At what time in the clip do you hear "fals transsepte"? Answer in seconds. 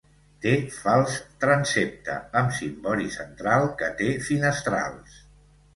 0.77-2.15